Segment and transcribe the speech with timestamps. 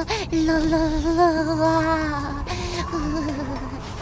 [0.00, 2.34] 好冷冷啊！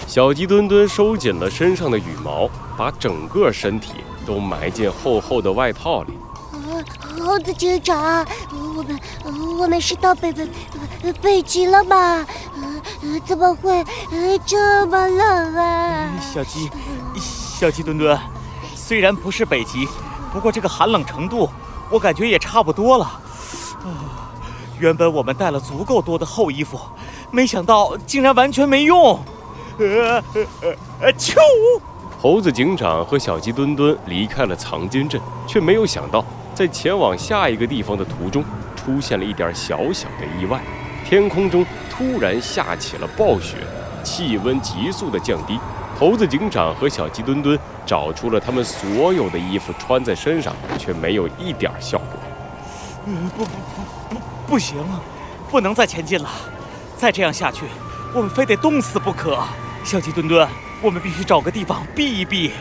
[0.06, 6.12] 小鸡墩墩收紧了身上的羽毛，把整个身体都埋进厚厚的外套里。
[7.18, 9.00] 猴子警长，我们
[9.58, 10.48] 我们是到北北
[11.20, 12.24] 北极了吗？
[13.26, 13.84] 怎么会
[14.46, 16.10] 这么冷啊？
[16.20, 16.70] 小鸡，
[17.16, 18.16] 小鸡墩墩，
[18.74, 19.86] 虽然不是北极，
[20.32, 21.50] 不过这个寒冷程度，
[21.90, 23.04] 我感觉也差不多了。
[23.04, 24.27] 啊，
[24.78, 26.78] 原本我们带了足够多的厚衣服，
[27.30, 29.18] 没想到竟然完全没用。
[29.78, 31.12] 呃呃呃！
[31.14, 31.36] 啾！
[32.20, 40.60] 猴子警长和小鸡墩墩离开了藏金镇，却没有想到，在前往下一个地方的途中，出现了一点小小的意外。
[41.04, 43.56] 天空中突然下起了暴雪，
[44.02, 45.58] 气温急速的降低。
[45.98, 52.18] 猴子警长和小鸡墩墩找出了他们所有的衣服穿在身上，却没有一点效果。
[53.04, 54.76] 不不不不，不行，
[55.50, 56.28] 不能再前进了，
[56.96, 57.66] 再这样下去，
[58.14, 59.38] 我们非得冻死不可。
[59.84, 60.48] 小鸡墩墩，
[60.80, 62.52] 我们必须找个地方避一避。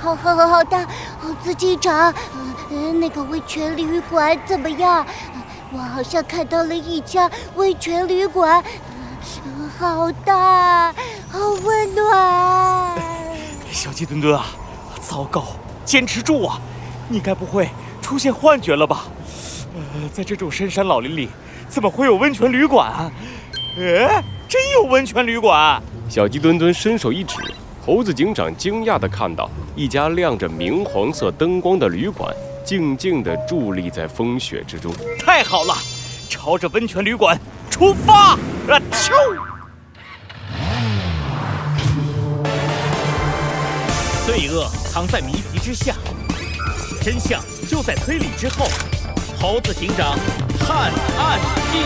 [0.00, 0.86] 好，好，好，好大，
[1.20, 2.12] 猴子警长，
[2.98, 5.04] 那个温泉旅馆怎么样？
[5.72, 8.64] 我好像看到了一家温泉旅馆，
[9.78, 10.90] 好大，
[11.30, 12.98] 好温暖。
[13.70, 14.46] 小鸡墩墩啊，
[15.02, 15.48] 糟糕，
[15.84, 16.58] 坚持住啊！
[17.08, 17.68] 你该不会
[18.00, 19.04] 出现幻觉了吧？
[19.74, 21.28] 呃，在这种深山老林里，
[21.68, 23.12] 怎么会有温泉旅馆啊？
[23.78, 24.22] 哎。
[24.50, 25.80] 真有温泉旅馆！
[26.08, 27.36] 小鸡墩墩伸手一指，
[27.86, 34.92] 猴子警长惊讶地看到一家亮着明黄色灯光的旅馆，静静地伫立在风雪之中。
[35.20, 35.72] 太好了，
[36.28, 37.38] 朝着温泉旅馆
[37.70, 38.32] 出发！
[38.32, 39.12] 啊，啾！
[44.26, 45.94] 罪恶藏在谜题之下，
[47.04, 48.66] 真相就在推理之后。
[49.42, 50.18] 猴子警长
[50.58, 51.40] 探案
[51.72, 51.78] 记。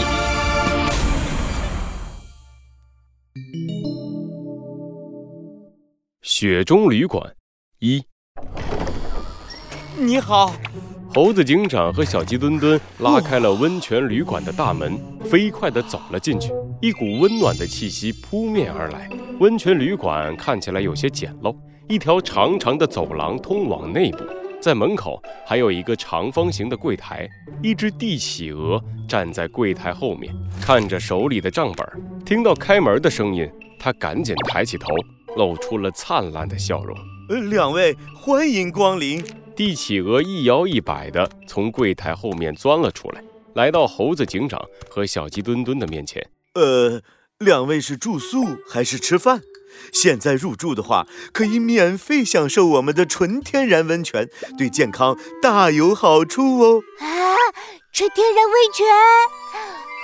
[6.20, 7.32] 雪中旅馆
[7.78, 8.03] 一，
[9.97, 10.53] 你好，
[11.14, 16.53] 猴子警长和小鸡墩墩拉开了温泉旅馆的大门，飞快地走了进去。
[16.82, 19.09] 一股温暖的气息扑面而来。
[19.38, 21.56] 温泉旅馆看起来有些简陋，
[21.88, 24.25] 一条长长的走廊通往内部，
[24.64, 27.28] 在门口还有一个长方形的柜台。
[27.62, 31.86] 一只帝企鹅站在柜台后面，看着手里的账本。
[32.25, 33.47] 听到开门的声音，
[33.78, 34.94] 他赶紧抬起头。
[35.36, 36.97] 露出了灿烂的笑容。
[37.28, 39.22] 呃，两位欢迎光临。
[39.54, 43.22] 帝企鹅一摇一摆地从柜台后面钻了出来，
[43.54, 46.25] 来到猴子警长和小鸡墩墩的面前。
[46.54, 47.02] 呃，
[47.38, 49.42] 两位是住宿还是吃饭？
[49.93, 56.83] 现在入住的话，可以免费享受我们的纯天然温泉，对健康大有好处哦。
[57.01, 57.07] 啊，
[57.93, 58.87] 纯天然温泉，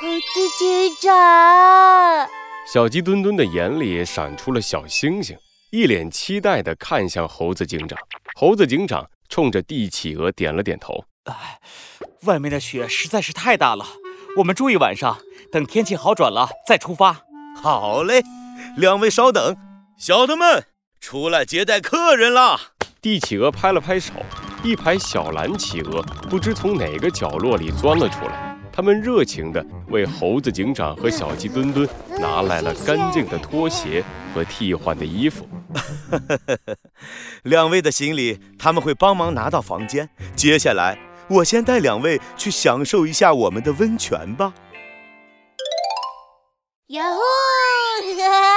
[0.00, 2.28] 猴子警长。
[2.72, 5.36] 小鸡墩墩的眼里闪出了小星星，
[5.70, 7.98] 一脸期待地看向猴子警长。
[8.36, 11.04] 猴子警长冲着帝企鹅点了点头。
[11.24, 11.58] 哎，
[12.22, 13.84] 外面的雪实在是太大了，
[14.38, 15.18] 我们住一晚上，
[15.50, 17.22] 等天气好转了再出发。
[17.60, 18.22] 好嘞，
[18.76, 19.56] 两位稍等，
[19.98, 20.64] 小的们
[21.00, 22.58] 出来接待客人啦！
[23.02, 24.12] 帝企鹅拍了拍手，
[24.62, 28.58] 一排小蓝企鹅不知从哪个角落里钻了出来。
[28.72, 31.86] 他们热情地为猴子警长和小鸡墩墩
[32.18, 35.46] 拿来了干净的拖鞋和替换的衣服。
[37.42, 40.08] 两位的行李他们会帮忙拿到房间。
[40.36, 40.98] 接下来，
[41.28, 44.54] 我先带两位去享受一下我们的温泉吧。
[46.88, 48.49] 哟呼！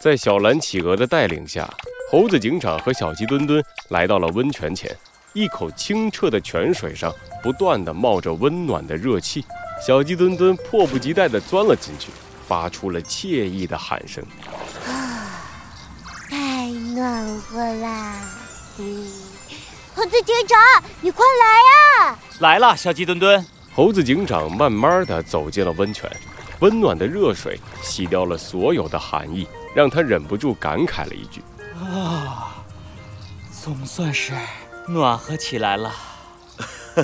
[0.00, 1.68] 在小蓝企鹅的带领下，
[2.10, 4.96] 猴子警长和小鸡墩墩来到了温泉前。
[5.32, 9.44] 一口清澈的泉水上不断的冒着温暖的热气，
[9.84, 12.10] 小鸡墩墩迫不及待地钻了进去，
[12.46, 14.24] 发出了惬意的喊声
[14.86, 15.42] ：“啊，
[16.30, 18.14] 太暖和啦！”
[18.78, 19.12] 嗯，
[19.96, 20.58] 猴子警长，
[21.00, 22.18] 你快来呀！
[22.38, 23.44] 来了，小鸡墩墩。
[23.74, 26.10] 猴子警长慢慢地走进了温泉，
[26.60, 29.46] 温暖的热水洗掉了所有的寒意，
[29.78, 31.40] 让他忍不住感慨了一句
[31.78, 32.64] ：“啊，
[33.62, 34.32] 总算是……”
[34.90, 35.94] 暖和起来了，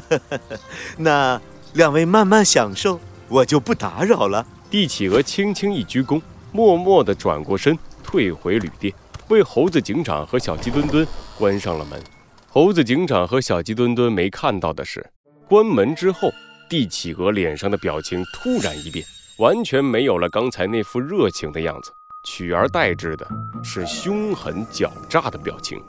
[0.98, 1.40] 那
[1.74, 2.98] 两位慢慢享受，
[3.28, 4.44] 我就不打扰了。
[4.68, 8.92] 帝企鹅轻轻一鞠躬，默默地转过身，退回旅店，
[9.28, 11.06] 为猴子警长和小鸡墩墩
[11.38, 12.02] 关上了门。
[12.48, 15.08] 猴子警长和小鸡墩墩没看到的是，
[15.46, 16.32] 关门之后，
[16.68, 19.06] 帝企鹅脸上的表情突然一变，
[19.38, 21.92] 完全没有了刚才那副热情的样子，
[22.24, 23.26] 取而代之的
[23.62, 25.82] 是凶狠狡诈的表情。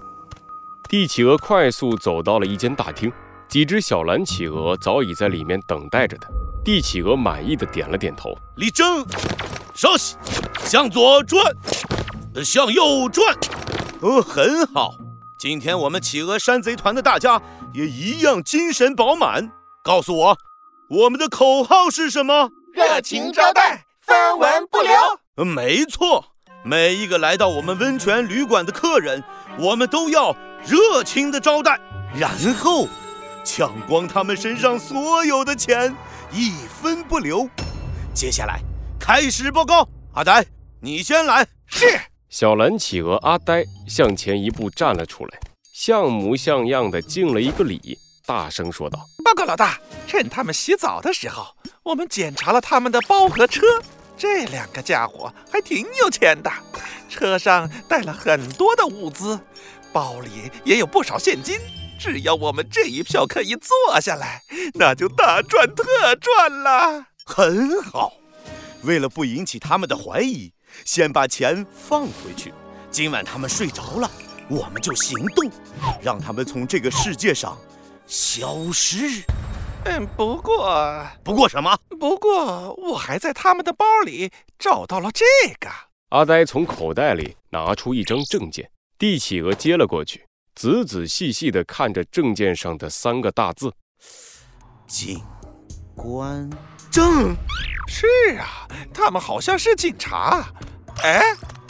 [0.88, 3.12] 帝企鹅快速走到了一间大厅，
[3.48, 6.30] 几只小蓝企鹅早已在里面等待着他。
[6.64, 9.06] 帝企鹅满意的点了点头，立正，
[9.74, 10.16] 稍息，
[10.60, 11.44] 向左转，
[12.44, 13.36] 向右转。
[14.02, 14.96] 呃，很好。
[15.40, 17.42] 今天我们企鹅山贼团的大家
[17.74, 19.52] 也一样精神饱满。
[19.84, 20.38] 告诉我，
[20.90, 22.52] 我们的口号是什么？
[22.74, 24.92] 热情招待，分文不留。
[25.44, 26.28] 没错，
[26.64, 29.22] 每一个来到我们温泉旅馆的客人，
[29.60, 30.34] 我们都要
[30.66, 31.78] 热情的招待，
[32.18, 32.88] 然后
[33.44, 35.94] 抢光他们身上所有的钱。
[36.32, 36.52] 一
[36.82, 37.50] 分不留。
[38.14, 38.60] 接下来
[39.00, 40.46] 开始报告，阿呆，
[40.82, 41.46] 你先来。
[41.66, 42.00] 是。
[42.30, 45.40] 小蓝企鹅阿呆向前一步站了出来，
[45.74, 51.46] 像模像样的敬了一个礼，大声说道：“报告老大，趁他们洗澡的时候，
[51.84, 53.62] 我们检查了他们的包和车。
[54.18, 56.52] 这两个家伙还挺有钱的，
[57.10, 59.40] 车上带了很多的物资，
[59.92, 61.60] 包里也有不少现金。”
[61.98, 65.84] 只要我们这一票可以坐下来，那就大赚特
[66.18, 67.06] 赚了。
[67.26, 68.12] 很好，
[68.84, 70.52] 为了不引起他们的怀疑，
[70.84, 72.54] 先把钱放回去。
[72.92, 74.12] 今晚他们睡着了，
[74.50, 75.50] 我们就行动，
[76.02, 77.58] 让他们从这个世界上
[78.06, 79.24] 消失。
[79.86, 81.78] 嗯，不过，不过什么？
[82.00, 85.24] 不过我还在他们的包里找到了这
[85.60, 85.70] 个。
[86.10, 90.26] 阿呆从口袋里拿出一张证件，帝企鹅接了过去。
[90.56, 93.74] 仔仔细细地看着证件上的三个大字
[94.88, 95.22] ：“警
[95.96, 96.50] 官
[96.90, 97.36] 证。”
[97.88, 98.08] 是
[98.40, 100.44] 啊，他们好像是警察。
[101.04, 101.22] 哎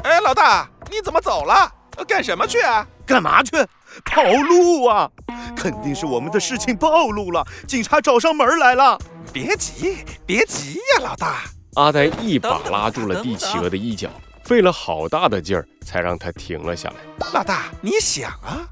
[0.03, 1.69] 哎，老大，你怎么走了？
[2.07, 2.87] 干什么去啊？
[3.05, 3.57] 干嘛去？
[4.03, 5.09] 跑路啊！
[5.55, 8.99] 肯定是我们的事情暴露了，警察找上门来了。
[9.31, 11.43] 别急，别急呀，老大。
[11.75, 14.09] 阿呆一把拉住了帝企鹅的衣角，
[14.43, 16.95] 费了好大的劲儿才让他停了下来。
[17.33, 18.67] 老大，你想啊。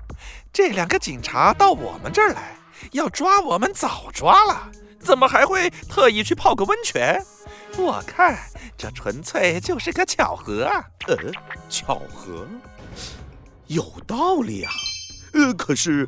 [0.51, 2.55] 这两个警察到我们这儿来，
[2.91, 4.69] 要抓我们早抓了，
[4.99, 7.19] 怎么还会特意去泡个温泉？
[7.75, 8.37] 我看
[8.77, 10.85] 这纯粹就是个巧合啊！
[11.07, 11.17] 呃，
[11.69, 12.45] 巧合，
[13.65, 14.71] 有道理啊。
[15.33, 16.07] 呃，可是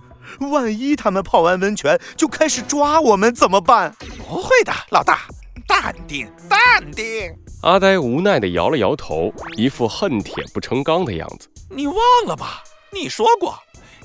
[0.51, 3.95] 万一他们泡完温泉就开始抓我们怎么办？
[4.17, 5.21] 不会的，老大，
[5.67, 7.35] 淡定，淡定。
[7.61, 11.49] 阿呆无奈地摇了摇头，一副恨铁不成钢的样子。
[11.69, 12.63] 你忘了吧？
[12.91, 13.57] 你说过。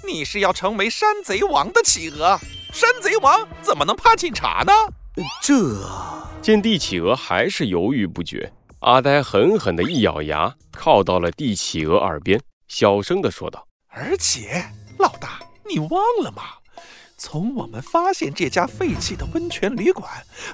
[0.02, 2.38] 你是要成为山贼王的企鹅？
[2.72, 4.72] 山贼王怎么能怕警察呢？
[5.42, 5.54] 这
[6.40, 14.64] 见帝企鹅还是犹豫不决，阿呆狠狠地一咬牙，靠到了帝企鹅耳边，小声地说道：“而且，
[15.00, 15.90] 老大，你忘
[16.22, 16.42] 了吗？
[17.16, 20.08] 从我们发现这家废弃的温泉旅馆，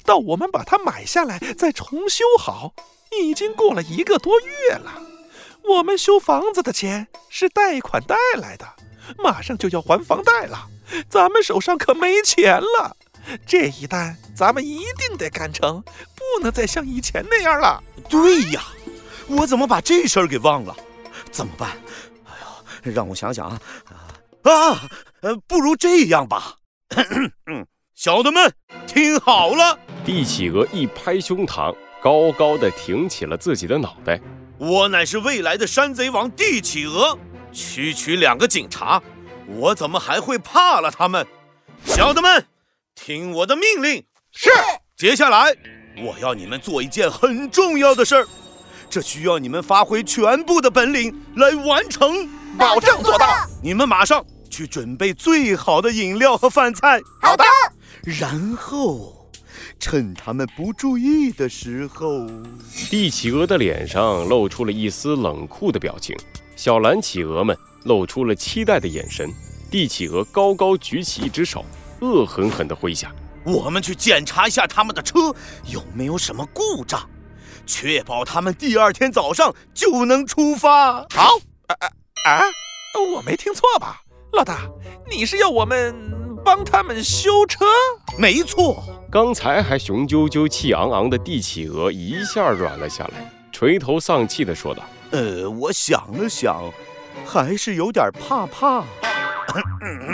[0.04, 2.72] 到我们把它买下来再重修好，
[3.20, 5.02] 已经过了一个多月了。
[5.68, 8.66] 我们修房子的钱是贷款贷来的。”
[9.22, 10.66] 马上就要还房贷了，
[11.08, 12.96] 咱们手上可没钱了。
[13.46, 15.80] 这一单咱们一定得干成，
[16.16, 17.80] 不能再像以前那样了。
[18.08, 18.64] 对呀，
[19.28, 20.76] 我怎么把这事儿给忘了？
[21.30, 21.70] 怎么办？
[22.24, 22.32] 哎
[22.82, 23.60] 呦，让我想想啊
[24.50, 24.88] 啊！
[25.22, 26.56] 呃，不如这样吧。
[27.46, 28.52] 嗯，小的们
[28.86, 29.78] 听好了。
[30.04, 34.20] 帝企鹅一拍胸膛，高高的挺起了自己的脑袋。
[34.58, 37.18] 我乃是未来的山贼王帝企鹅。
[37.52, 39.02] 区区两个警察，
[39.48, 41.26] 我怎么还会怕了他们？
[41.84, 42.46] 小的们，
[42.94, 44.04] 听我的命令。
[44.32, 44.50] 是。
[44.96, 45.54] 接下来，
[45.98, 48.26] 我要你们做一件很重要的事儿，
[48.88, 52.28] 这需要你们发挥全部的本领来完成。
[52.58, 53.26] 保证做到。
[53.62, 57.00] 你们马上去准备最好的饮料和饭菜。
[57.20, 57.44] 好的。
[58.02, 59.28] 然后，
[59.80, 62.26] 趁他们不注意的时候，
[62.88, 66.16] 帝企鹅的脸上露出了一丝冷酷的表情。
[66.54, 69.28] 小蓝企鹅们露出了期待的眼神，
[69.70, 71.64] 帝企鹅高高举起一只手，
[72.00, 73.12] 恶狠狠地挥下
[73.44, 75.34] ：“我们去检查一下他们的车
[75.66, 77.08] 有没有什么故障，
[77.66, 81.86] 确保他们第二天早上就能出发。”好，啊啊
[82.26, 82.42] 啊！
[83.14, 84.00] 我没听错吧，
[84.36, 84.68] 老大？
[85.10, 85.94] 你是要我们
[86.44, 87.64] 帮他们修车？
[88.18, 88.84] 没错。
[89.10, 94.82] 刚才还雄赳赳、气昂昂的帝企鹅一下软了下来，垂头丧气地说道。
[95.12, 96.70] 呃，我想了想，
[97.24, 98.84] 还是有点怕怕。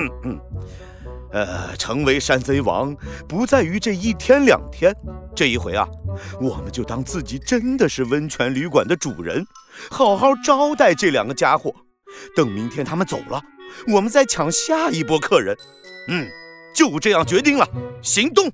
[1.33, 2.95] 呃，成为山贼王
[3.27, 4.95] 不在于这一天两天，
[5.35, 5.89] 这一回啊，
[6.41, 9.45] 我们就当自己真的是温泉旅馆的主人，
[9.91, 11.75] 好好招待这两个家伙。
[12.37, 13.41] 等明天他们走了，
[13.89, 15.57] 我们再抢下一波客人。
[16.09, 16.29] 嗯，
[16.75, 17.69] 就这样决定了，
[18.03, 18.51] 行动。